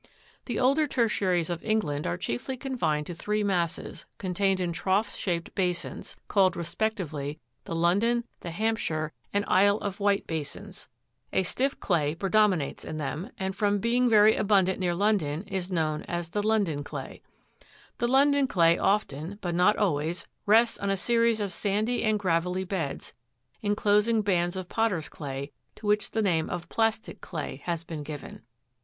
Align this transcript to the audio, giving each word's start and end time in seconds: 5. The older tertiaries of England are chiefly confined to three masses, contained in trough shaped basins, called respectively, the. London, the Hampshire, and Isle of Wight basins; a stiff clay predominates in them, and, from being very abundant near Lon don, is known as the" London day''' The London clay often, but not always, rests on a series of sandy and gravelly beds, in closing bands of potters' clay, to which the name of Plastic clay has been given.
5. 0.03 0.09
The 0.45 0.59
older 0.59 0.87
tertiaries 0.87 1.51
of 1.51 1.63
England 1.63 2.07
are 2.07 2.17
chiefly 2.17 2.57
confined 2.57 3.05
to 3.05 3.13
three 3.13 3.43
masses, 3.43 4.07
contained 4.17 4.59
in 4.59 4.73
trough 4.73 5.13
shaped 5.13 5.53
basins, 5.53 6.17
called 6.27 6.55
respectively, 6.55 7.39
the. 7.65 7.75
London, 7.75 8.23
the 8.39 8.49
Hampshire, 8.49 9.13
and 9.31 9.45
Isle 9.47 9.77
of 9.77 9.99
Wight 9.99 10.25
basins; 10.25 10.89
a 11.31 11.43
stiff 11.43 11.79
clay 11.79 12.15
predominates 12.15 12.83
in 12.83 12.97
them, 12.97 13.29
and, 13.37 13.55
from 13.55 13.77
being 13.77 14.09
very 14.09 14.35
abundant 14.35 14.79
near 14.79 14.95
Lon 14.95 15.17
don, 15.17 15.43
is 15.43 15.71
known 15.71 16.01
as 16.07 16.29
the" 16.29 16.41
London 16.47 16.81
day''' 16.83 17.21
The 17.99 18.07
London 18.07 18.47
clay 18.47 18.79
often, 18.79 19.37
but 19.39 19.53
not 19.53 19.77
always, 19.77 20.25
rests 20.47 20.79
on 20.79 20.89
a 20.89 20.97
series 20.97 21.39
of 21.39 21.53
sandy 21.53 22.03
and 22.03 22.17
gravelly 22.17 22.63
beds, 22.63 23.13
in 23.61 23.75
closing 23.75 24.23
bands 24.23 24.55
of 24.55 24.67
potters' 24.67 25.09
clay, 25.09 25.51
to 25.75 25.85
which 25.85 26.09
the 26.09 26.23
name 26.23 26.49
of 26.49 26.69
Plastic 26.69 27.21
clay 27.21 27.61
has 27.65 27.83
been 27.83 28.01
given. 28.01 28.41